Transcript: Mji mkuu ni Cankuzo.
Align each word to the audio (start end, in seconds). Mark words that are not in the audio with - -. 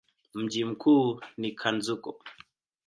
Mji 0.33 0.63
mkuu 0.65 1.21
ni 1.37 1.51
Cankuzo. 1.51 2.15